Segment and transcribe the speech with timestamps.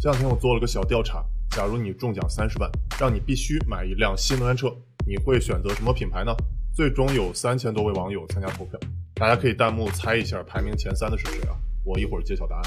[0.00, 4.72] 这两天我做了个小调查，假如你中奖三十万，让你必须买一辆新能源车，
[5.04, 6.32] 你会选择什么品牌呢？
[6.72, 8.78] 最终有三千多位网友参加投票，
[9.14, 11.56] 大家可以弹幕猜一下排名前三的是谁啊？
[11.84, 12.62] 我一会儿揭晓答案。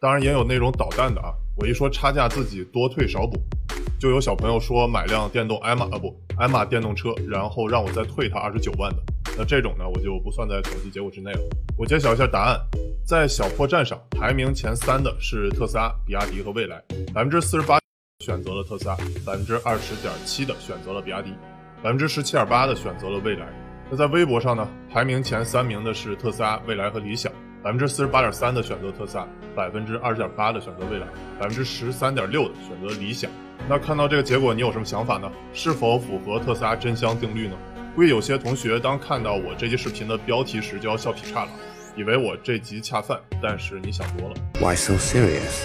[0.00, 3.36] 当然也有那种捣蛋的啊，我一说差价自己多退少补，
[3.98, 9.02] 就有小朋友说买辆电动艾玛啊不艾玛电动车，然后让我再退他二十九万的。
[9.38, 11.40] 那这种呢，我就不算在统计结果之内了。
[11.76, 12.58] 我揭晓一下答案，
[13.04, 16.82] 在小破站上排名前三的是特斯拉、比亚迪和蔚来，
[17.12, 17.78] 百分之四十八
[18.24, 18.96] 选择了特斯拉，
[19.26, 21.32] 百分之二十点七的选择了比亚迪。
[21.82, 23.46] 百分之十七点八的选择了蔚来。
[23.90, 27.30] 那在微博上呢，排名前三名的是特斯拉、蔚来和理想，
[27.62, 31.06] 百分之四十八点三的选择特斯拉，百分之二十点八的选择蔚来，
[31.38, 33.30] 百分之十三点六的选择理想。
[33.68, 35.30] 那看到这个结果，你有什么想法呢？
[35.52, 37.54] 是否符合特斯拉真香定律呢？
[37.96, 41.50] 估计有些同学当看到我这期视频的标题时就要笑劈叉了，
[41.96, 44.34] 以为我这集恰饭，但是你想多了。
[44.60, 45.64] Why so serious？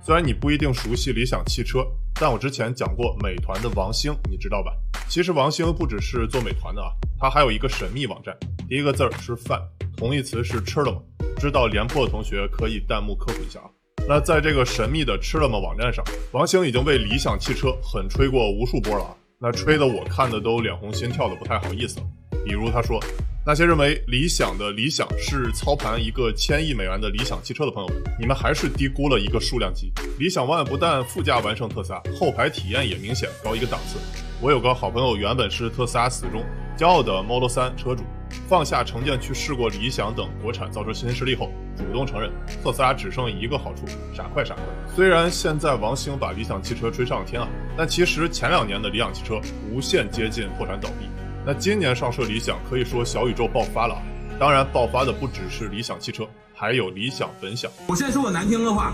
[0.00, 1.84] 虽然你不一定熟悉理想汽车，
[2.14, 4.70] 但我之前讲过美团的王兴，你知道吧？
[5.08, 8.32] 其实王兴不只是做美团的啊，他还有一个神秘网站，
[8.68, 9.60] 第一个字儿是饭，
[9.96, 11.00] 同义词是吃了吗？
[11.36, 13.66] 知道廉颇的同学可以弹幕科普一下啊。
[14.06, 22.06] 那在这个神秘的吃了吗网站上，王兴已经为理想汽车狠吹过无数波了啊，那吹的我看的都脸红心跳的不太好意思了。
[22.44, 23.00] 比如他说。
[23.48, 29.92] 那些认为理想的理想是操盘一个千亿美元的理想汽车的朋友们，你们还是低估了一个数量级。
[30.18, 34.00] 理想 ONE 不但副驾完胜特斯拉，后排体验也明显高一个档次。
[34.40, 36.44] 我有个好朋友，原本是特斯拉死忠、
[36.76, 38.02] 骄傲的 Model 3车主，
[38.48, 42.30] 放下成见去试过理想等国产造车新势力后，主动承认
[42.62, 44.64] 特斯拉只剩一个好处：傻快傻快。
[44.94, 51.06] 虽然现在王兴把理想汽车吹上天啊，但其实前两年的理想汽车无限接近破产倒闭。
[51.44, 53.96] 那今年上市理想可以说小宇宙爆发了，
[54.38, 57.70] 当然爆发的不只是理想汽车，还有理想本想。
[57.88, 58.92] 我先说个难听的话，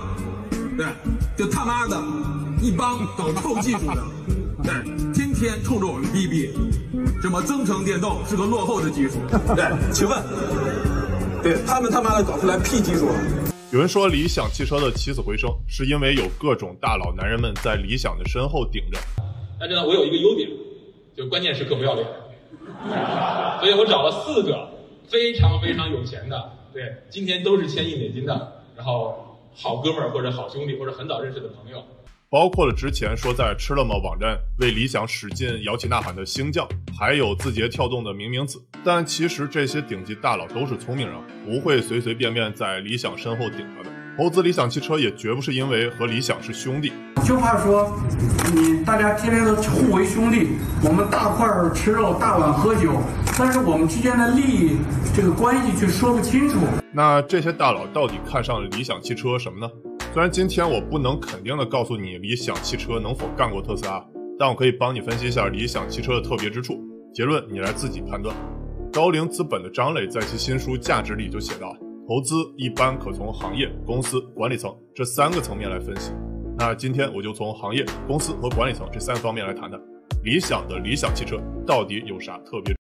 [0.77, 0.87] 对，
[1.37, 2.03] 就他妈的
[2.61, 4.05] 一帮搞臭技术的，
[4.63, 6.51] 对，天天冲着我们逼逼，
[7.23, 9.21] 什么增程电动是个落后的技术，
[9.55, 10.21] 对，请问，
[11.41, 13.15] 对他们他妈的搞出来屁技术了？
[13.71, 18.99] 有人说理想汽车的起死回生是因为有各种大佬男人们在理想的身后顶着。
[19.57, 20.51] 但是呢，我有一个优点，
[21.17, 22.05] 就关键时刻不要脸。
[23.61, 24.69] 所以我找了四个
[25.09, 31.85] 非常非常有钱的，对，今天都是千亿美金的，然后好哥们儿或者好兄弟或者很早认识的朋友，
[32.33, 36.67] 包括了之前说在吃了吗网站为理想使劲摇旗呐喊的星将，
[36.99, 38.59] 还有字节跳动的明明子。
[38.83, 43.91] 但其实这些顶级大佬都是聪明人，不会随随便便在理想身后顶着的。
[44.17, 46.91] 投资理想汽车也绝不是因为和理想是兄弟，
[47.23, 47.95] 就怕说
[48.55, 52.99] 你大家天天都互为兄弟，我们大块吃肉，大碗喝酒，
[53.39, 54.79] 但是我们之间的利益
[55.15, 56.57] 这个关系却说不清楚。
[56.95, 59.71] 那这些大佬到底看上了理想汽车什么呢？
[60.13, 64.05] 虽然今天我不能肯定的告诉你理想汽车能否干过特斯拉，
[64.39, 66.79] 但我可以帮你分析一下理想汽车的特别之处，
[67.15, 68.37] 结论你来自己判断。
[68.93, 71.75] 高瓴资本的张磊在其新书《价值》里就写道。
[72.07, 76.13] 投资一般可从行业、公司、管理层这三个层面来分析。
[76.59, 79.81] 那今天我就从行业、公司和管理层这三个方面来谈谈，
[80.25, 82.75] 理想的理想汽车到底有啥特别。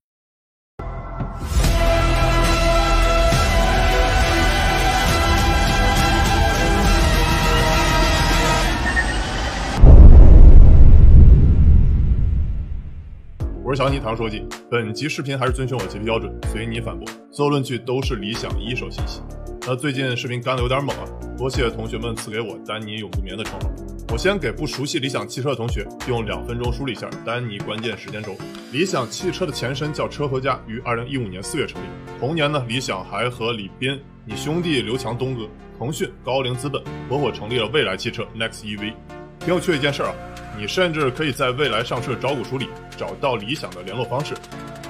[13.72, 19.22] 我是小尼唐书记，本集视频还是遵循我洁癖标准，随你反驳，所有论据都是理想一手信息。
[19.62, 23.70] 那最近视频干的有点猛啊，多谢同学们赐给我“丹尼永不眠”的称号。
[24.12, 28.36] 我先给不熟悉理想汽车的同学用两分钟梳理一下丹尼关键时间轴。
[28.72, 31.86] 理想汽车的前身叫车和家，于二零一五年四月成立。
[32.20, 38.92] 同年呢，理想还和李斌、你兄弟刘强东哥、腾讯、高瓴资本合伙成立了未来汽车 Next EV。
[39.40, 40.12] 挺有趣的一件事啊。
[40.58, 44.34] 你甚至可以在未来上市的招股书里找到理想的联络方式，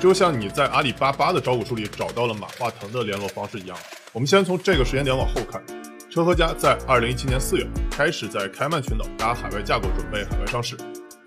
[0.01, 3.77] 就像你在阿里巴巴的招股书里找到了马化腾的联络方式一样。
[4.13, 5.63] 我们先从这个时间点往后看，
[6.11, 10.77] 车和家在二零一七年四月开始在开曼群岛搭海外架构，准备海外上市。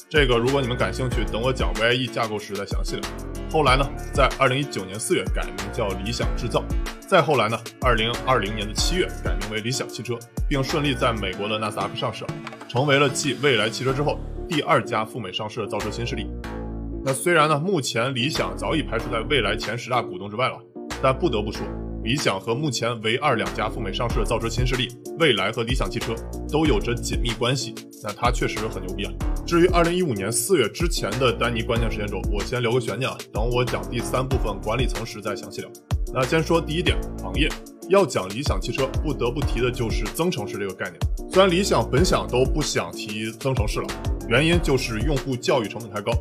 [0.07, 3.34] 这个如果你们感兴趣，等我讲 VIE 架构时再详细聊。
[3.49, 6.63] 后来呢，在二零一九年四月改名叫理想制造，
[6.99, 10.17] 再后来呢，二零二零年的七月改名为理想汽车，
[10.49, 12.25] 并顺利在美国的纳斯达克上市，
[12.67, 14.19] 成为了继蔚来汽车之后
[14.49, 16.27] 第二家赴美上市的造车新势力。
[17.03, 20.59] 那虽然呢，目前理想早已排除在未来前十大股东之外了，
[21.01, 21.65] 但不得不说。
[22.05, 24.87] 理想和目前唯二两家赴美上市的造车新势力
[25.17, 26.13] 蔚来和理想汽车
[26.47, 27.73] 都有着紧密关系，
[28.03, 29.11] 那它确实很牛逼啊。
[29.43, 35.69] 至于二零一五年四月之前的丹尼关键时间轴，我先留个悬念啊，等我讲第三部分管理层时再详细聊。
[36.13, 37.49] 那先说第一点，行业
[37.89, 40.99] 要讲理想汽车，不得不提的就是增程式这个概念。
[41.31, 43.87] 虽然理想本想都不想提增程式了，
[44.29, 46.11] 原因就是用户教育成本太高。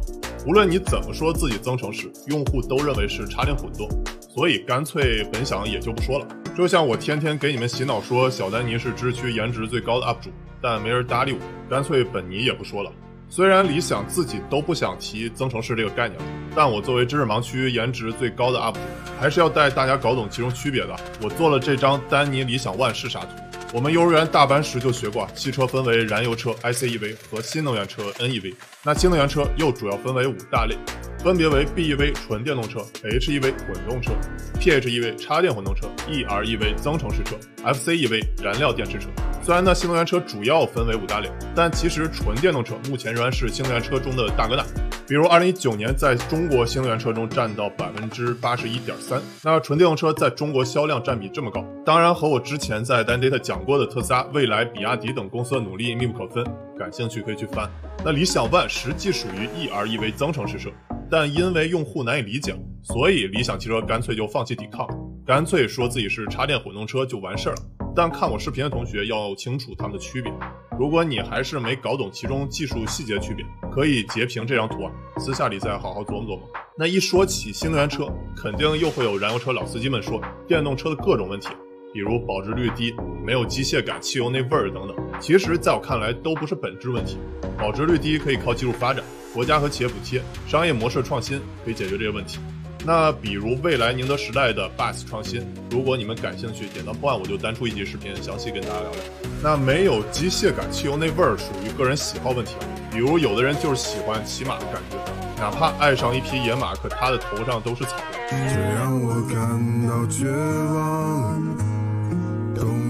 [0.47, 3.87] 无论你怎么说自己增程式，用户都认为是插电混动，
[4.35, 6.27] 所以干脆本想也就不说了。
[6.57, 11.39] 就像我天天给你们洗脑说小丹尼是知识区颜值最高的 UP 主，但没人搭理我，
[11.71, 12.91] 干脆本尼也不说了。
[13.31, 16.21] 虽然理想自己都不想提增程式这个概念，
[16.55, 18.81] 但我作为知识盲区颜值最高的 UP 主，
[19.21, 20.97] 还是要带大家搞懂其中区别的。
[21.23, 23.29] 我做了这张丹尼理想 ONE 试啥图。
[23.73, 28.55] 我们幼儿园大班时就学过，汽车分为燃油车 ICEV 和新能源车 NEV。
[28.87, 30.77] 那新能源车又主要分为五大类，
[31.19, 34.13] 分别为 BEV 纯电动车、HEV 混动车、
[34.61, 37.35] PHEV 插电混动车、EREV 增程式车、
[37.65, 39.09] FCEV 燃料电池车。
[39.43, 44.63] 虽然呢，新能源车主要分为五大类，但其实纯电动车目前仍然是新能源车中的大哥大。
[45.07, 49.21] 比如，二零一九年在中国新能源车中占到百分之八十一点三。
[49.43, 56.45] 那纯电动车在中国销量占比这么高，当然和我之前在 Dan Data 讲过的特斯拉、蔚来、比亚迪等公司的努力密不可分。
[56.79, 57.71] 感兴趣可以去翻。
[58.05, 60.71] 那理想 ONE 实际属于 EREV 增程式车，
[61.11, 64.87] 但因为用户难以理解，所以理想汽车干脆就放弃抵抗，
[65.27, 67.63] 干脆说自己是插电混动车就完事儿了。
[67.97, 70.33] 但看我视频的同学要清楚它们的区别。
[70.77, 76.41] 如果你还是没搞懂其中技术细节区别，可以截屏这张图啊，私下里再好好琢磨琢磨。
[76.77, 81.51] 那一说起新能源车，肯定又会有燃油车老司机们说电动车的各种问题，
[81.95, 82.93] 比如保值率低、
[83.25, 84.97] 没有机械感、汽油那味儿等等。
[85.21, 87.19] 其实，在我看来，都不是本质问题。
[87.57, 92.41] 保值率低可以靠技术发展、国家和企业补贴、商业模式创新可以解决这些问题。
[92.85, 98.99] 那比如未来宁德时代的 BUS 创新，如果你们感兴趣，点到破案我就单出一集视频，详细跟大家聊聊。
[99.41, 102.67] 那没有机械感、汽油那味儿，属于个人喜好问题啊。
[102.91, 104.99] 比如有的人就是喜欢骑马的感觉，
[105.39, 107.95] 哪怕爱上一匹野马，可他的头上都是草
[108.29, 108.37] 这
[108.75, 111.64] 让我感到绝望，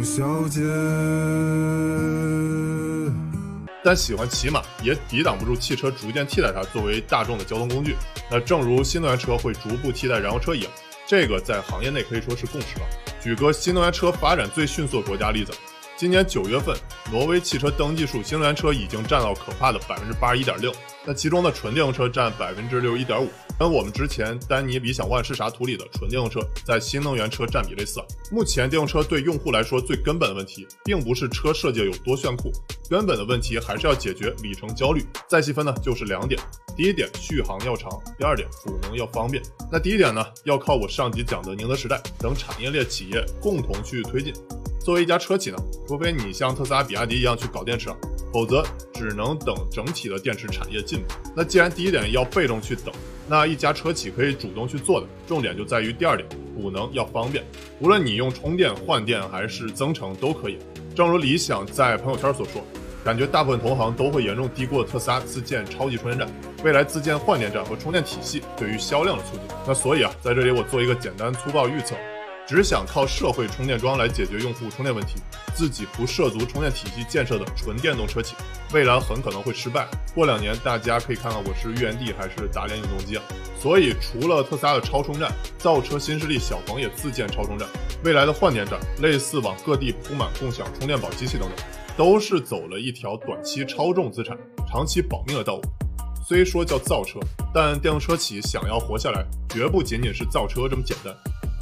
[0.05, 0.61] 小姐。
[3.83, 7.97] 但喜欢骑马也抵挡不住汽车逐渐替代它作为大众的交通工具。
[8.31, 10.71] 那正如新能源车会逐步替代燃油车一样，
[11.07, 12.87] 这个在行业内可以说是共识了。
[13.21, 15.53] 举个新能源车发展最迅速的国家例子，
[15.97, 16.77] 今年九月份，
[17.13, 20.75] 挪威汽车登记数新能源车已经占到可怕的百分之八十一点六，
[21.07, 23.29] 那其中的纯电动车占百分之六十一点五。
[23.57, 28.01] 跟我们之前丹尼理想 ONE 是啥图里的纯电动车在新能源车占比类似。
[28.33, 32.51] 目前电动车对用户来说最根本的问题，并不是车设计有多炫酷，
[32.91, 35.01] 根本的问题还是要解决里程焦虑。
[35.29, 36.41] 再细分呢，就是两点：
[36.77, 37.89] 第一点，续航要长；
[38.19, 39.41] 第二点，补能要方便。
[39.71, 44.35] 那第一点呢，要靠我上集讲的宁德时代等产业链企业共同去推进。
[44.85, 45.57] 作为一家车企呢，
[45.89, 47.89] 除非你像特斯拉、比亚迪一样去搞电池，
[48.31, 51.07] 否则只能等整体的电池产业进步。
[51.35, 52.95] 那既然第一点要被动去等，
[53.27, 57.43] 那一家车企可以主动去做的，重点就在于第二点，补能要方便。
[57.81, 60.59] 无论你用充电换电还是增程都可以。
[60.95, 62.63] 正如理想在朋友圈所说，
[63.03, 66.29] 感觉大部分同行都会严重低估特斯拉自建超级充电站，
[66.63, 69.45] 未来自建换电站和充电体系对于销量的促进。
[69.67, 71.95] 那所以啊，在这里我做一个简单粗暴预测。
[72.47, 75.15] 只想靠社会充电桩来解决用户充电问题，
[75.55, 78.35] 自己不涉足充电体系建设的纯电动车企，
[78.73, 79.89] 未来很可能会失败。
[80.15, 83.23] 过两年大家可以看看我是预言帝还是打脸永动机啊！
[83.59, 87.67] 所以除了特斯拉的超充站，造车新势力小鹏也自建超充站，
[88.05, 94.37] 未来的换电站类似往各地铺满共享充电宝机器等等，都是走了一条短期超重资产、
[94.69, 95.63] 长期保命的道路。
[96.27, 97.19] 虽说叫造车，
[97.55, 101.15] 但电动车企想要活下来，绝不仅仅是造车这么简单。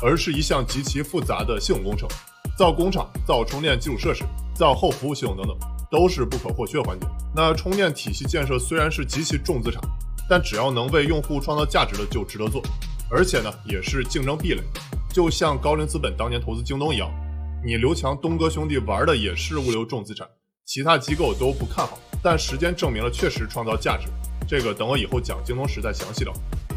[0.02, 2.08] 而是一项极其复杂的系统工程，
[2.58, 5.56] 造工厂、造充电基础设施、造后服务系统等等，
[5.90, 7.06] 都是不可或缺的环节。
[7.34, 9.80] 那充电体系建设虽然是极其重资产，
[10.28, 12.60] 但只要能为用户创造价值的就值得做，
[13.08, 14.62] 而且呢也是竞争壁垒。
[15.12, 17.08] 就像高瓴资本当年投资京东一样，
[17.64, 20.26] 你刘强东哥兄弟玩的也是物流重资产，
[20.66, 24.08] 其他机构都不看好，但时间证明了确实创造价值。
[24.48, 26.32] 这个等我以后讲京东时再详细聊。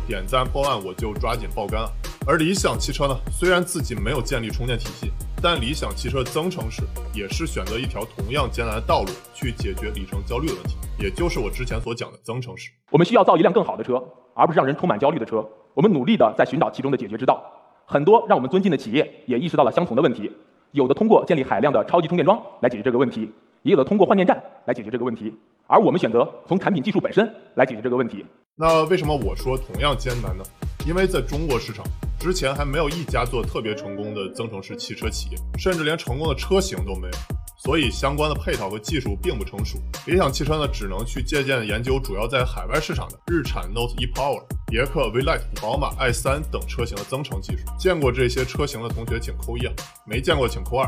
[0.07, 1.89] 点赞破万我就抓紧爆肝啊！
[2.27, 5.11] 而理想汽车呢，虽然自己没有建立充电体系，
[5.43, 6.81] 但理想汽车增程式
[7.13, 12.71] 也是选择一条同样艰难的道路去解决里程焦虑的问题，也就是我之前所讲的增程式。
[12.89, 14.03] 我们需要造一辆更好的车，
[14.33, 15.47] 而不是让人充满焦虑的车。
[15.75, 17.43] 我们努力的在寻找其中的解决之道。
[17.85, 20.31] 很多让我们尊敬的企业也意识到了相同的问题，
[20.71, 25.31] 有的通过建立海量的超级充电桩来解决这个问题，也有的通过换电站来解决这个问题。
[25.67, 28.25] 而我们选择从产品技术本身来解决这个问题。
[28.55, 30.43] 那为什么我说同样艰难呢？
[30.87, 31.83] 因为在中国市场
[32.19, 37.13] 之前还没有一家做特别成功的增程式汽车企业，甚至连成功的车型都没有。
[37.57, 39.79] 所以相关的配套和技术并不成熟。
[40.05, 47.63] 理想汽车呢，只能去借鉴研究主要在海外市场的日产 Note e-Power、别克 V-Lite、宝马 i3 等车型的增程技术。
[47.79, 49.73] 见过这些车型的同学请扣一啊，
[50.05, 50.87] 没见过请扣二。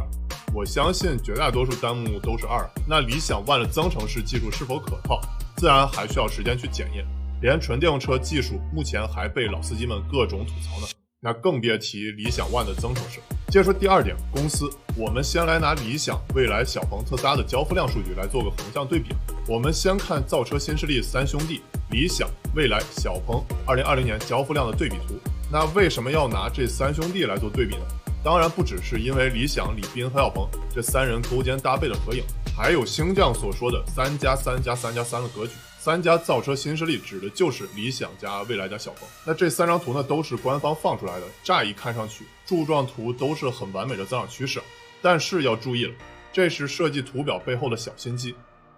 [0.58, 2.68] 我相信绝大多数弹幕都是二。
[2.88, 5.22] 那理想 ONE 的增程式技术是否可靠，
[5.56, 7.06] 自然还需要时间去检验。
[7.44, 10.88] 连纯电动车技术目前还被老司机们各种吐槽呢。
[11.20, 13.20] 那更别提理想 ONE 的增程式。
[13.50, 19.14] 接着说第二点，公司，我们先来拿理想、蔚来、小鹏、特斯拉的交付量数据来做个横向对比。
[19.48, 21.62] 我们先看造车新势力三兄弟
[21.92, 25.20] 理想、蔚来、小鹏2020年交付量的对比图。
[25.52, 27.84] 那为什么要拿这三兄弟来做对比呢？
[28.24, 32.24] 当然不只是因为理想、李斌和小鹏这三人勾肩搭背的合影，
[32.56, 35.54] 还有星将所说的三加三加三加三的格局。
[35.80, 39.08] 三家造车新势力指的就是理想加未来加小鹏。
[39.26, 44.62] 那这三张图呢，都是官方放出来的，乍一看上去柱状图都是很完美的增长趋势。
[45.02, 45.94] 但是要注意了，
[46.34, 48.36] 这是设计图表背后的小心机。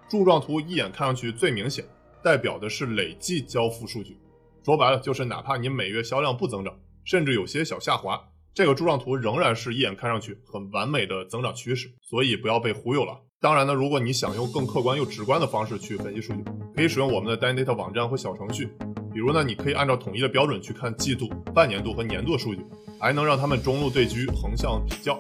[0.08, 1.84] 柱状图一眼看上去最明显，
[2.22, 4.20] 代表的是累计交付数据。
[4.64, 8.22] 说白了，就是哪怕你每月销量不增长，甚至有些小下滑，
[8.54, 11.90] 这个柱状图仍然是一眼看上去很完美的增长趋势。
[12.02, 13.18] 所以不要被忽悠了。
[13.42, 16.44] 当然呢，如果你想用更客观又直观的方式去分析数据，
[16.76, 18.70] 可以使用我们的 Data 网站或小程序。
[19.14, 22.62] 比如呢，你可以按照统一的标准去看季度、半年度和年度数据，
[23.00, 25.20] 还能让他们中路对狙、横向比较。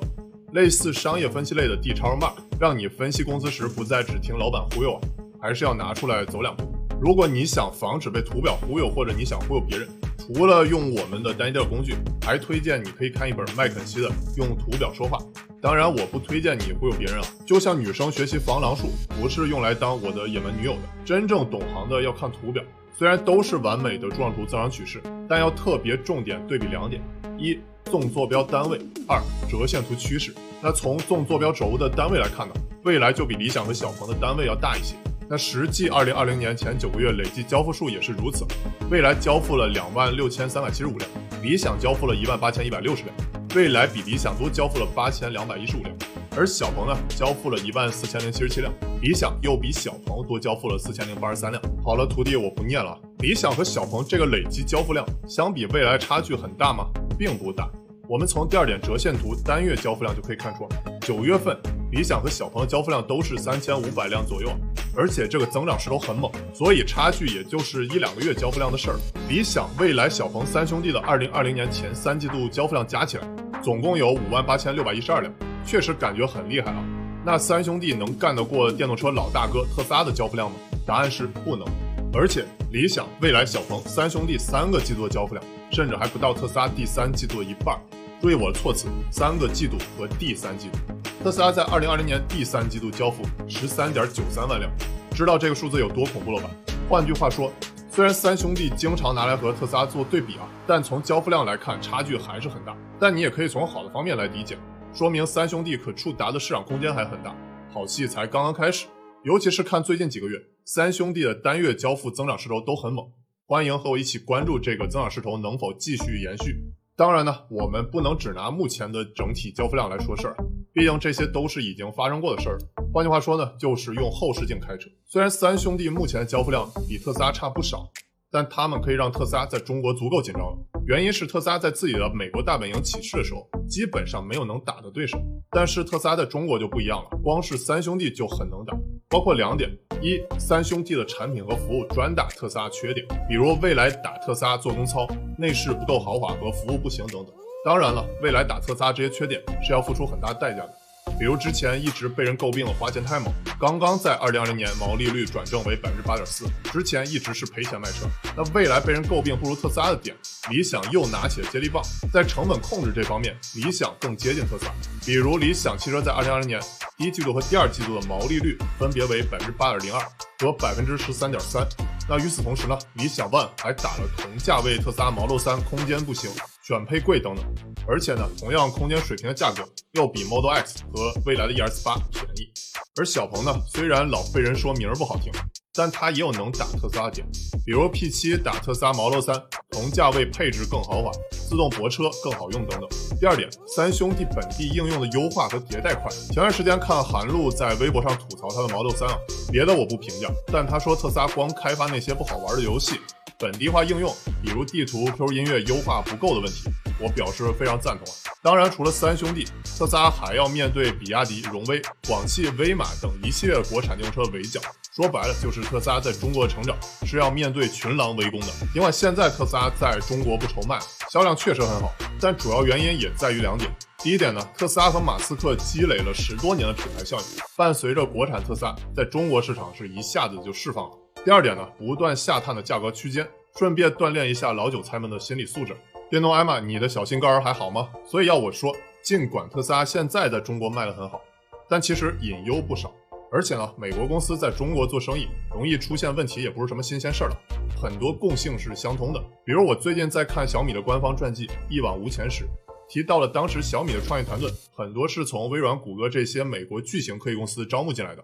[0.53, 5.01] 类似商业分析类的 D 超 Mark，让你分析公司时不再只听老板忽悠啊，
[5.41, 6.78] 还是要拿出来走两步。
[7.01, 9.87] 如果你想防止被图表忽悠，或者你想忽悠别人，
[10.17, 15.17] 除了用我们的 Data 工具，还推荐你可以看一本麦肯锡的《用图表说话》。
[15.61, 17.21] 当然，我不推荐你忽悠别人啊。
[17.45, 18.89] 就像女生学习防狼术，
[19.19, 20.79] 不是用来当我的野蛮女友的。
[21.05, 22.61] 真正懂行的要看图表，
[22.97, 27.01] 虽然都是完美的柱状图增长趋势，但要特别重点对比两点：
[27.37, 28.77] 一，纵坐标单位；
[29.07, 30.35] 二，折线图趋势。
[30.61, 32.53] 那从纵坐标轴的单位来看呢，
[32.83, 34.95] 未来就比理想和小鹏的单位要大一些。
[35.31, 38.43] 那实际二零二零年前九个月累计交付数也是如此，
[38.89, 41.07] 未来交付了两万六千三百七十五辆，
[41.43, 43.15] 理想交付了一万八千一百六十辆。
[43.53, 45.95] 蔚来比理想多交付了八千两百一十五辆，
[46.35, 51.63] 而小鹏呢交付了一万四千零七十七辆，理想又比小鹏多交付了四千零八十三辆。
[51.83, 52.97] 好了，徒弟我不念了。
[53.19, 56.87] 理想和小鹏这个累计交付量相比未来差距很大吗？
[57.19, 57.69] 并不大。
[58.07, 60.67] 我们从第二点折线图单月交付量就可以看出，
[61.01, 61.55] 九月份
[61.91, 64.49] 理想和小鹏的交付量都是三千五百辆左右。
[64.95, 68.97] 而且这个增长势头很猛，所以差距也就是一两个月交付量的事儿。
[69.29, 73.23] 理想、蔚来、小鹏三兄弟的二零二零年前三季度交付量加起来，
[73.63, 75.31] 总共有五万八千六百一十二辆，
[75.65, 76.83] 确实感觉很厉害啊。
[77.23, 80.57] 那三兄弟能干得过电动车老大哥特斯拉的交付量吗？
[80.85, 81.65] 答案是不能。
[82.11, 87.79] 而且理想、蔚来、小鹏三兄弟三个季度的交付量，甚至还不到特斯拉第三季度的一半。
[88.19, 90.98] 注意我的措辞，三个季度和第三季度。
[91.21, 94.71] 特斯拉在二零二零年第三季度交付十三点九三万辆，
[95.11, 96.49] 知道这个数字有多恐怖了吧？
[96.87, 97.51] 换句话说，
[97.91, 102.73] 虽然三兄弟经常拿来和特斯拉做对比啊，但从交付量来看，差距还是很大。
[102.97, 104.57] 但你也可以从好的方面来理解，
[104.93, 107.35] 说明三兄弟可触达的市场空间还很大，
[107.69, 108.87] 好戏才刚刚开始。
[109.23, 113.05] 尤其是看最近几个月，三兄弟的单月交付增长势头都很猛，
[113.45, 116.55] 欢迎和我一起关注这个增长势头能否继续延续。
[116.95, 120.35] 当然呢，我们不能只拿目前的整体交付量来说事儿，
[120.73, 122.57] 毕竟这些都是已经发生过的事儿。
[122.93, 124.89] 换句话说呢，就是用后视镜开车。
[125.05, 127.89] 虽然三兄弟目前的交付量比特斯拉差不少，
[128.31, 130.57] 但他们可以让特斯拉在中国足够紧张了。
[130.85, 135.19] 原因是特斯拉在自己的美国大本营起势的时候，基本上没有能打的对手。
[135.51, 138.75] 但是特斯拉在中国就不一样了，光是三兄弟就很能打，
[139.09, 139.69] 包括两点：
[140.01, 145.07] 一，三兄弟的产品和服务专打特斯拉缺点，比如未来打特斯拉做工糙、
[145.37, 147.38] 内饰不够豪华和服务不行等等。
[147.65, 150.73] 当然了，未来打特斯拉这些缺点是要付出很大代价的。
[151.19, 158.07] 比如之前一直被人诟病的花钱太猛，刚刚在二零二零年毛利率转正为百分之八点四，之前一直是赔钱卖车。
[158.37, 160.15] 那未来被人诟病不如特斯拉的点，
[160.49, 164.71] 理想又拿起了接力棒，在成本控制这方面，理想更接近特斯拉。
[165.05, 166.61] 比如理想汽车在二零二零年
[166.95, 170.01] 第一季度和第二季度的毛利率分别为百分之八点零二
[170.39, 171.67] 和百分之十三点三。
[172.07, 176.31] 那与此同时呢，理想 ONE 还打了同价位特斯拉 Model 3空间不行。
[176.69, 177.43] 选配贵等等，
[177.87, 182.47] 而且呢，同样空间水平的价格要比 Model X 和未来的 ES 八便宜。
[182.95, 185.31] 而小鹏呢，虽然老被人说名儿不好听，
[185.73, 187.27] 但它也有能打特斯拉的点，
[187.65, 192.87] 比如 P7 打特斯拉 Model 3，同价位配置更豪华，自动泊车更好用等等。
[193.19, 196.11] 第二点，三兄弟本地应用的优化和迭代快。
[196.27, 199.17] 前段时间看韩露在微博上吐槽他的 Model 3啊，
[199.51, 202.99] 别的我不评价，但他说特斯拉光开发那些不好玩的游戏。
[203.41, 206.69] 本地化应用，比如地图、QQ 音乐优化不够的问题，
[206.99, 208.05] 我表示非常赞同。
[208.43, 214.59] 当然，除了三兄弟，特斯拉还要面对比亚迪、荣威、广汽威马等一系列国产电动车围剿。
[214.93, 218.47] 说白了，就是特斯拉在中国的成长是要面对群狼围攻的。
[218.73, 220.77] 尽管现在特斯拉在中国不愁卖，
[221.09, 223.73] 销量确实很好，但主要原因也在于两点。
[223.99, 227.23] 第一点呢，特斯拉和马斯克积累了十多年的品牌效应，
[227.55, 230.91] 伴随着国产特斯拉在中国市场是一下子就释放了。
[231.25, 235.75] 第二点呢，不断下探的价格区间，顺便锻炼一下老韭菜们的心理素质。
[236.09, 237.89] 电动艾玛，你的小心肝儿还好吗？
[238.05, 238.73] 所以要我说，
[239.03, 241.21] 尽管特斯拉现在在中国卖得很好，
[241.67, 242.91] 但其实隐忧不少。
[243.31, 247.35] 而且呢，美国公司在中国做生意容易出现问题，也不是什么新鲜事儿了，
[247.79, 249.19] 很多共性是相通的。
[249.45, 252.45] 比如我最近在看小米的官方传记《一往无前》时，
[252.87, 258.23] 提到了当时小米的创业团队很多是从微软、谷歌这些美国巨型科技公司招募进来的，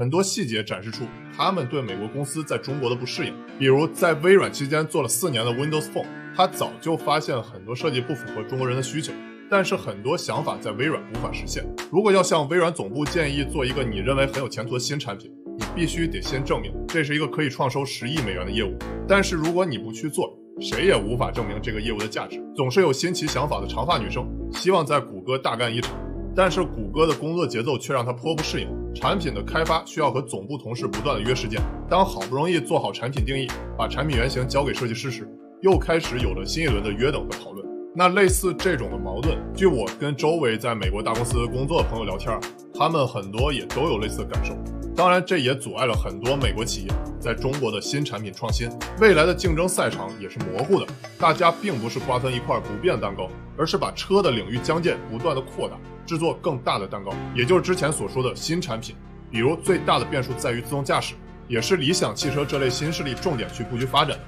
[0.00, 1.04] 很多细节展示出
[1.36, 3.34] 他们对美国公司在中国的不适应。
[3.58, 9.12] 比如在微软期间做了四年的 Windows Phone，他早就发现很多设计不符合中国人的需求。
[9.50, 11.62] 但是很多想法在微软无法实现。
[11.92, 18.74] 如果要向微软总部建议做一个你认为很有前途的新产品，你必须得先证明这是一个可以创收十亿美元的业务。
[19.06, 22.42] 但是如果你不去做，谁也无法证明这个业务的价值。
[22.56, 25.94] 总是有新奇想法的长发女生希望在谷歌大干一场，
[26.34, 28.68] 但是谷歌的工作节奏却让他颇不适应。
[28.94, 31.60] 产品的开发需要和总部同事不断的约时间。
[31.88, 35.28] 当好不容易做好产品定义，把产品原型交给设计师时，
[35.60, 37.66] 又开始有了新一轮的约等的讨论。
[37.94, 42.38] 那类似这种的矛盾，据我跟周围在美国大公司工作的朋友聊天，
[42.72, 44.54] 他们很多也都有类似的感受。
[44.96, 48.68] 当然，这也阻碍了很多美国企业在中国的新产品创新。
[49.00, 50.86] 未来的竞争赛场也是模糊的，
[51.18, 58.94] 大家并不是瓜分一块不变的蛋糕，而是把车的领域疆界不断的扩大，制作更大的蛋糕，也就是之前所说的新产品。
[59.30, 61.14] 比如最大的变数在于自动驾驶，
[61.48, 64.20] 也是理想汽车这类新势力重点去布局发展的。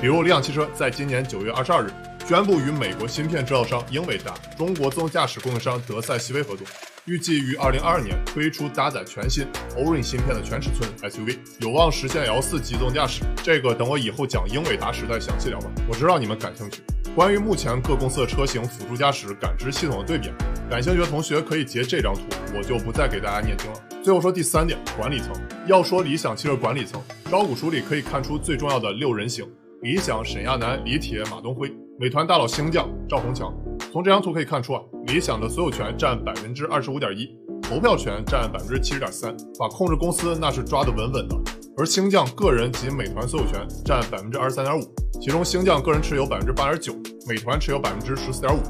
[0.00, 1.90] 比如理想汽车在今年九月二十二日。
[2.26, 6.64] 宣布与美国芯片制造商英伟达、中国自动驾驶供应商德赛西威合作，
[7.10, 9.44] 预计于二零二二年推出搭载全新
[9.76, 13.24] Orin 芯片的全尺寸 SUV，有望实现 L 四级自动驾驶。
[13.42, 15.68] 这个等我以后讲英伟达时代详细聊吧。
[15.88, 16.82] 我知道你们感兴趣。
[17.12, 20.30] 关于目前各公司的车型辅助驾驶感知系统的对比，
[20.70, 22.20] 感兴趣的同学可以截这张图，
[22.56, 23.82] 我就不再给大家念经了。
[24.04, 25.32] 最后说第三点，管理层。
[25.66, 29.44] 要说理想汽车管理层，招股书里可以看出最重要的六人行：
[29.82, 31.72] 理想、沈亚楠、李铁、马东辉。
[32.00, 33.52] 美团大佬星将赵宏强，
[33.92, 37.28] 从这张图可以看出啊，理想的所有权占百分之二十五点一，
[37.60, 41.36] 投票权占百分之七十点三，把控制公司那是抓得稳稳的。
[41.76, 44.80] 而星将个人及美团所有权占百分之二十三点五，
[45.20, 46.94] 其中星将个人持有百分之八点九，
[47.28, 48.60] 美团持有百分之十四点五，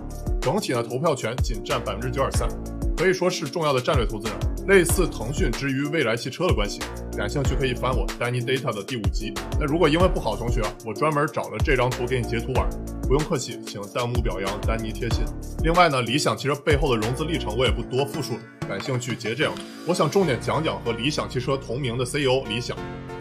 [0.40, 2.48] 整体呢投票权仅占百分之九点三，
[2.96, 4.36] 可以说是重要的战略投资人。
[4.66, 6.80] 类似腾讯之于未来汽车的关系，
[7.16, 9.32] 感兴趣可以翻我 Danny Data 的第五集。
[9.58, 12.68] 那如果英文不好，同学啊，我专门找了这张图给你截图玩，
[13.10, 15.24] 不用客气，请弹幕表扬丹尼贴心。
[15.64, 18.34] 另外呢，理想汽车背后的融资历程我也不多复述，
[18.68, 19.52] 感兴趣直接这样。
[19.84, 22.76] 我想重点讲讲和理想汽车同名的 CEO 理想。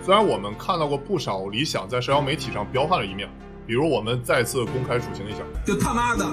[0.05, 3.27] 虽然我们看到过不少理想在社交媒体上彪悍的一面，
[3.65, 6.23] 比如我们再次公开属性一下，就他妈的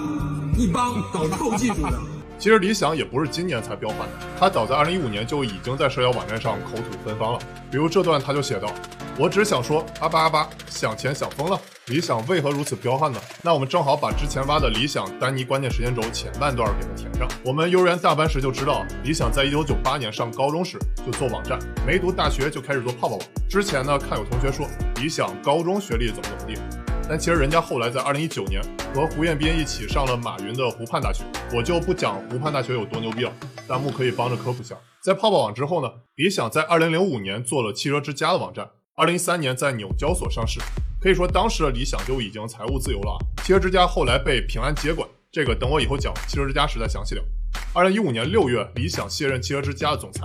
[0.59, 1.99] 一帮搞臭技术的。
[2.39, 7.39] 其实理想也不是今年才彪悍的，他早在二零一五年就已经在社交网站上口吐芬芳了。
[7.71, 8.71] 比如这段他就写道
[9.19, 11.59] ：“我只想说，阿巴阿巴，想钱想疯了。
[11.87, 13.19] 理想为何如此彪悍呢？
[13.43, 17.27] 那我们正好把之前挖的理想丹尼关键时间轴前半段给它填上。
[17.43, 23.27] 我们幼儿园大班时就知道，理想在一九九八年上高中时就做网站，没读大学就开始做泡泡网。
[23.49, 26.61] 之前呢，看有同学说理想高中学历怎么怎么地。”
[27.09, 28.61] 但其实人家后来在二零一九年
[28.93, 31.25] 和胡彦斌一起上了马云的湖畔大学，
[31.55, 33.33] 我就不讲湖畔大学有多牛逼了，
[33.67, 34.75] 弹幕可以帮着科普下。
[35.01, 40.59] 在泡泡网之后呢，理想在二零零五年做了汽车之家的网站，二零一三年在纽交所上市，
[40.99, 43.19] 可以说当时的理想就已经财务自由了。
[43.43, 47.23] 汽车之家后来被平安接管，这个等我以后讲汽车之家时再详细聊。
[47.75, 50.23] 二零一五年六月，理想卸任汽车之家的总裁。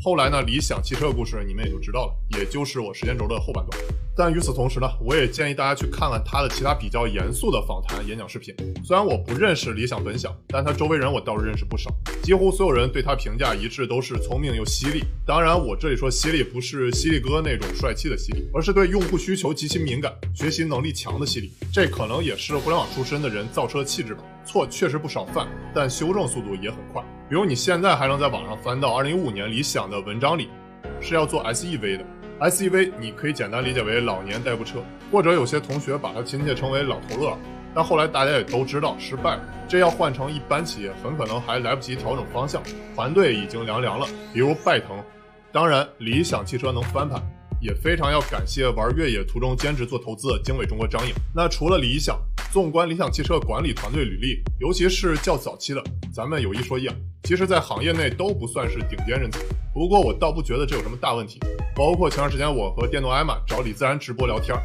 [0.00, 3.82] 后来呢，理想汽车的故事你们也就知道了，也就是我时间轴的后半段。
[4.16, 8.54] 但与此同时呢，我也建议大家去看看他的其他比较严肃的访谈、演讲视频。
[8.84, 11.90] 虽然我不认识理想本想，但他周围人我倒是认识不少，
[12.22, 15.04] 几乎所有人对他评价一致，都是聪明又犀利。
[15.26, 21.52] 当然，我这里说犀利不是犀利哥那种帅气的犀利，而是对用户需求极其敏感、学习能力强的犀利。
[21.72, 24.22] 这可能也是互联网出身的人造车气质吧。
[24.48, 27.02] 错确实不少犯，但修正速度也很快。
[27.28, 30.48] 比如你现在还能在网上翻到2015年理想的文章里，
[31.02, 32.04] 是要做 SEV 的。
[32.40, 34.78] SEV 你可以简单理解为老年代步车，
[35.12, 37.36] 或者有些同学把它亲切称为老头乐。
[37.74, 42.62] 但后来大家也都知道失败了，这要换成一般企业，很可能还来不及调整方向，
[42.96, 44.06] 团队已经凉凉了。
[44.32, 45.04] 比如拜腾。
[45.50, 47.22] 当然，理想汽车能翻盘，
[47.60, 51.14] 也非常要感谢玩越野途中兼职做投资的经纬中国张颖。
[51.34, 52.18] 那除了理想。
[52.50, 56.94] 纵观理想汽车管理团队履历，尤其是较早期的，咱们有一说一啊，
[57.24, 59.38] 其实，在行业内都不算是顶尖人才。
[59.74, 61.38] 不过我倒不觉得这有什么大问题。
[61.76, 64.56] 包括前段时间我和电动艾玛找李自然直播聊天，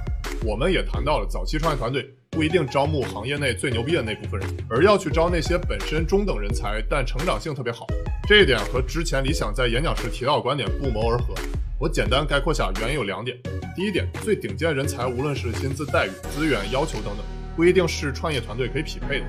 [0.45, 7.85] 我们也谈到了早期创业团队不一定招募行业内最牛逼的那部分人，而要去招那些本身中等人才但成长性特别好。
[8.29, 11.35] 这一点和之前理想在演讲时提到的观点不谋而合。
[11.83, 13.37] 我简单概括下，原因有两点。
[13.75, 17.17] 第一点，最顶尖人才无论是薪资待遇、资源要求等等，
[17.57, 19.25] 不一定是创业团队可以匹配的。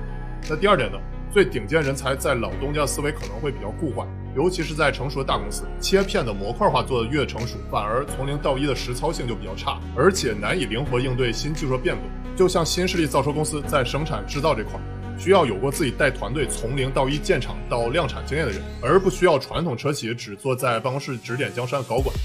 [0.49, 0.97] 那第二点呢？
[1.33, 12.03] 最顶尖人才在老东家思维可能会比较固化，尤其是在成熟的大公司，切片的模块化做的越成熟，反而从零到一的实操性就比较差，而且难以灵活应对新技术的变革。
[12.37, 14.79] 就像新势力造车公司在生产制造这块，
[15.19, 22.15] 需要有过自己带团队从零到一建厂到量产经验的人，而不需要传统车企只坐在办公室指点江山的高管。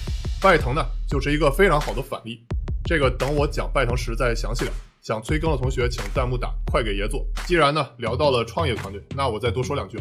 [0.43, 2.43] 拜腾呢，就是一个非常好的反例。
[2.87, 4.73] 这个等我讲拜腾时再详细聊。
[5.03, 7.27] 想催更的同学，请弹幕打快给爷做。
[7.47, 9.99] 既然呢聊到了创业团队，那我再多说两句。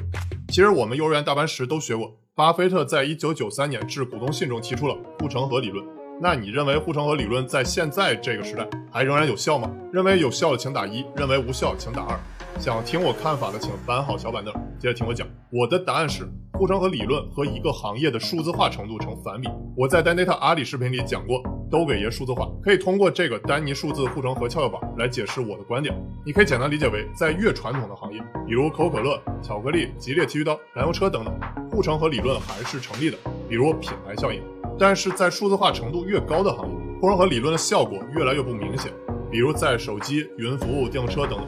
[0.48, 5.86] 其实我们幼儿园大班时都学过，巴菲特在一九九三年致股东信中提出了护城河理论。
[6.22, 9.70] 那你认为护城河理论在现在这个时代还仍然有效吗？
[9.92, 12.18] 认为有效的请打一，认为无效请打二。
[12.60, 15.26] 想听我看法的，请搬好小板凳，接着听我讲。
[15.50, 16.30] 我的答案是。
[16.52, 19.48] 护城河理论和一个行业的数字化程度成反比。
[19.78, 21.42] 我在 Data 阿里视频里讲过，
[21.72, 25.96] 都给爷数字化，可以通过这个丹尼数字护城河跷跷板来解释我的观点。
[26.26, 31.34] 你可以简单理解为，在越传统的行业，比如可口可乐、巧克力、吉列剃须刀、燃油车等等，
[31.72, 33.18] 护城河理论还是成立的，
[33.48, 34.44] 比如品牌效应。
[34.78, 38.92] 但是在数字化程度越高的行业，护城河理论的效果越来越不明显，
[39.32, 41.48] 比如在手机、云服务、电动车等等，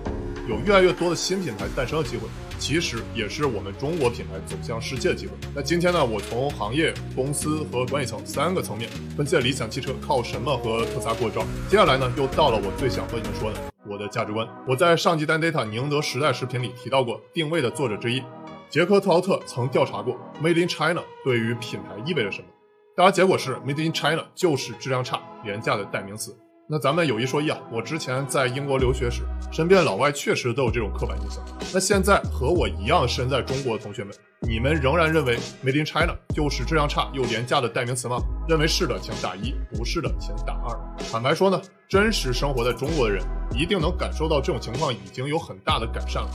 [0.52, 2.28] 有越来越多的新品牌诞生的机会。
[2.60, 5.34] 其实也是我们中国品牌走向世界的机会。
[5.56, 8.88] 那今天呢，我从行业、公司和管理层三个层面
[9.18, 11.42] 分析了理想汽车靠什么和特斯拉过招。
[11.68, 14.48] 接下来呢，又到了我最想和你们说的我的价值观。
[14.68, 18.22] 我在上集单 data 宁德时代视频里提到过，定位的作者之一
[18.70, 22.48] 杰克特劳特曾调查过 Made in China 对于品牌意味着什么。
[22.96, 26.38] 大家结果是 Made in China 就是质量差、廉价的代名词。
[26.74, 31.44] 那咱们有一说一啊，我之前在英国留学时，身边老外确实都有这种刻板印象。
[31.74, 34.16] 那现在和我一样身在中国的同学们，
[34.48, 38.18] 你们仍然认为 Made in China 就是质量差又廉价的代名词吗？
[38.50, 40.76] 认为是的，请打一；不是的，请打二。
[41.12, 43.24] 坦白说呢，真实生活在中国的人
[43.56, 46.30] 一定能感受到这种情况已经有很大的改善了。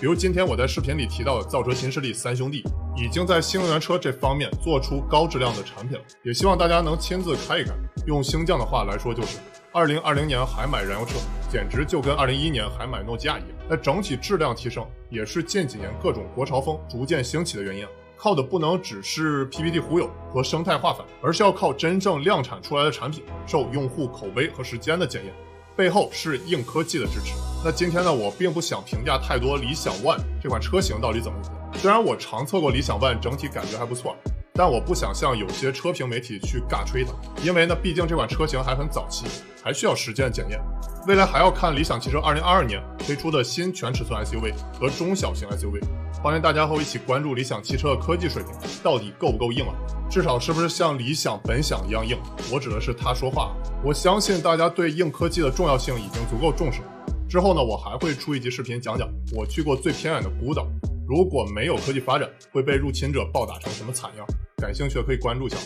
[0.00, 2.64] 比如今天我在视频里提到的造车新势力三兄弟，
[2.96, 6.04] 已经在新能源车这方面做出高质量的产品了。
[6.24, 7.70] 也希望大家能亲自开一开。
[8.06, 9.38] 用星将的话来说就是。
[9.74, 11.14] 二零二零年还买燃油车，
[11.52, 13.50] 简直就跟二零一一年还买诺基亚一样。
[13.68, 17.86] 那整体质量提升，也是近几年各种国潮风逐渐兴起的原因。
[18.16, 25.34] 靠的不能只是 PPT 忽悠和生态化反，而是要靠真正量产出来的产品，受用户口碑和时间的检验，
[25.76, 27.34] 背后是硬科技的支持。
[27.62, 31.72] 那今天呢，我并不想评价太多理想 ONE 这款车型到底怎么样。
[31.74, 34.16] 虽然我常测过理想 ONE，整体感觉还不错。
[34.54, 37.12] 但我不想像有些车评媒体去尬吹它，
[37.42, 39.24] 因为呢，毕竟这款车型还很早期，
[39.64, 40.60] 还需要时间检验。
[41.06, 45.82] 未来还要看理想汽车2022年推出的新全尺寸 SUV 和中小型 SUV。
[46.22, 49.72] 欢迎大家和我一起关注理想汽车的科技水平到底够不够硬啊？
[50.10, 52.18] 至少是不是像理想本想一样硬？
[52.52, 53.56] 我指的是他说话。
[53.82, 56.82] 我相信大家对硬科技的重要性已经足够重视。
[57.26, 60.68] 之后呢，我还会出一集视频讲讲我去过最偏远的孤岛。
[61.12, 64.26] 如果没有科技发展，会被入侵者暴打成什么惨样？
[64.56, 65.58] 感兴趣的可以关注一下。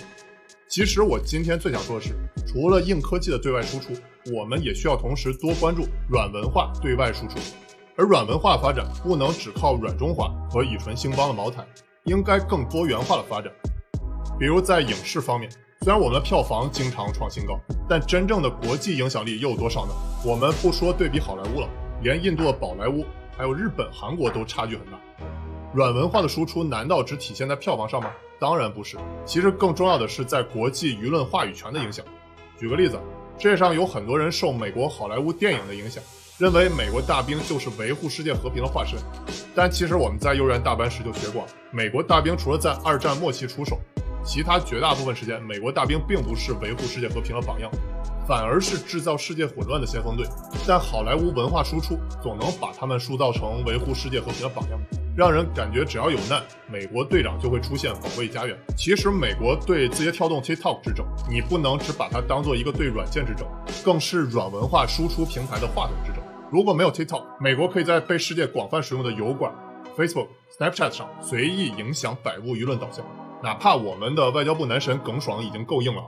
[0.69, 3.93] 其实我今天最想说的是，除了硬科技的对外输出，
[4.35, 7.39] 我们也需要同时多关注软文化对外输出。
[7.97, 11.65] 而软文化发展不能只靠软中华和以纯兴邦的茅台，
[12.07, 13.53] 应该更多元化的发展。
[14.41, 15.49] 比如在影视方面，
[15.83, 17.57] 虽然我们的票房经常创新高，
[17.89, 19.93] 但真正的国际影响力又有多少呢？
[20.25, 21.69] 我们不说对比好莱坞了，
[22.03, 23.05] 连印度的宝莱坞，
[23.39, 24.99] 还有日本、韩国都差距很大。
[25.77, 28.11] 软文化的输出难道只体现在票房上吗？
[28.41, 28.97] 当然不是。
[29.27, 32.03] 其实更重要的是在国际舆论话语权的影响。
[32.59, 32.99] 举个例子，
[33.37, 36.03] 世界上有很多人受美国好莱坞电影的影响，
[36.39, 38.99] 认为美国大兵就是维护世界和平的化身。
[39.55, 43.79] 但其实我们在幼儿园大班时就学过，美国大兵除了在二战末期出手，
[44.25, 47.71] 其他绝大部分时间，美国大兵并不是维护世界和平的榜样。
[48.27, 50.27] 反而是制造世界混乱的先锋队，
[50.67, 54.81] 但好莱坞文化输出总能把他们塑造成维护世界和平的榜样，
[55.17, 58.55] 让人感觉只要有难，美国队长就会出现保卫家园。
[58.77, 63.49] 其实美国对字节跳动 TikTok 之争，你不能只把它当做一个对软件之争，
[63.83, 66.23] 更是软文化输出平台的话筒之争。
[66.53, 69.51] 如果没有 TikTok，美国可以在被世界广泛使用的油管、
[69.97, 73.03] Facebook、Snapchat 上随意影响百物舆论导向，
[73.43, 76.03] 哪怕我们的外交部男神耿爽已经够硬了。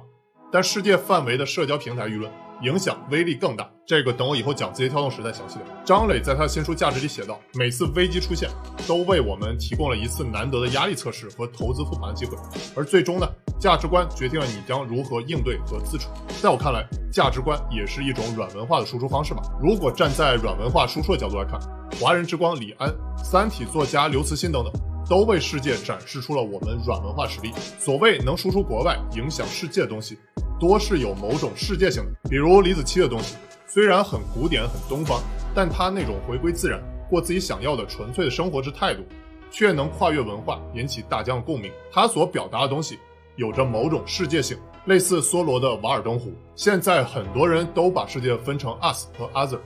[0.52, 2.30] 但世界范围的社交平台舆论
[2.62, 3.68] 影响威力更大。
[3.86, 5.64] 这个等我以后讲字节跳动时再详细聊。
[5.84, 8.50] 张磊在他的新书《价值》里写道：每次危机出现，
[8.86, 12.36] 都为我们提供了一次难得的压力测试和投资复盘的机会，
[12.76, 13.26] 而最终呢，
[13.58, 16.10] 价值观决定了你将如何应对和自处。
[16.42, 19.42] 在我看来，价值观也是一种软文化的输出方式嘛。
[19.60, 21.58] 如果站在软文化输出的角度来看，
[22.00, 22.94] 华人之光李安、
[23.24, 24.72] 三体作家刘慈欣等等。
[25.08, 27.50] 都为世界展示出了我们软文化实力。
[27.78, 30.18] 所谓能输出国外、影响世界的东西，
[30.58, 32.30] 多是有某种世界性的。
[32.30, 35.20] 比如李子柒的东西，虽然很古典、很东方，
[35.54, 39.02] 但他那种回归自然、过自己想要的纯粹的生活之态度，
[39.50, 41.70] 却能跨越文化，引起大家的共鸣。
[41.92, 42.98] 他所表达的东西
[43.36, 46.30] 有着某种世界性，类似梭罗的《瓦尔登湖》。
[46.56, 49.58] 现在很多人都把世界分成 us 和 other，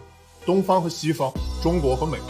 [0.44, 2.28] 东方和西方，中国和美国。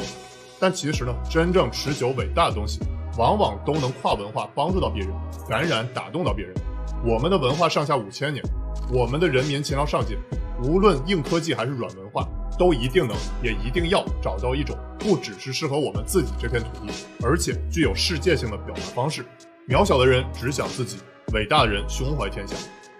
[0.60, 2.80] 但其实呢，真正持久伟大的东西。
[3.18, 5.12] 往往都能跨文化帮助到别人，
[5.46, 6.54] 感染打动到别人。
[7.04, 8.40] 我们的文化上下五千年，
[8.88, 10.16] 我们的人民勤劳上进，
[10.62, 16.92] 无论硬科技还是软文化，都一定能也一定要找到一种不只是适合我们自己这片土地，
[17.24, 19.24] 而且具有世界性的表达方式。
[19.68, 20.98] 渺小的人只想自己，
[21.32, 22.54] 伟大的人胸怀天下。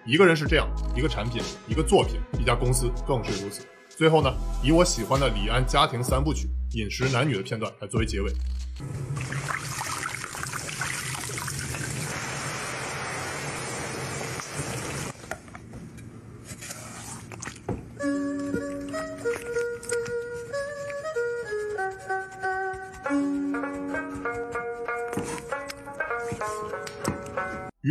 [0.05, 3.65] 一个人是这样，一个产品，一个作品，一家公司更是如此。
[3.89, 4.29] 最后呢，
[4.65, 8.33] 以我喜欢的李安家庭三部曲《饮食男女》的片段来作为结尾。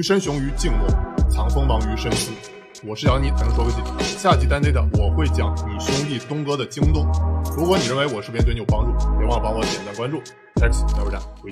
[0.01, 0.87] 身雄于静默，
[1.29, 2.31] 藏锋芒于深思。
[2.83, 3.81] 我是杨尼，才能说个几。
[4.03, 7.05] 下集单 data 我会讲你兄弟东哥的京东。
[7.55, 10.17] 如果你认为我视频对你有帮助，别忘了帮我点赞关注。
[10.61, 11.51] X 加油站回。